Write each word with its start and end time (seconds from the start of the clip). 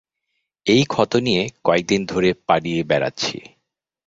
এই 0.65 0.83
ক্ষত 0.83 1.11
নিয়ে 1.17 1.43
কয়েকদিন 1.63 2.01
ধরে 2.05 2.29
পালিয়ে 2.47 2.81
বেড়াচ্ছি। 2.83 3.37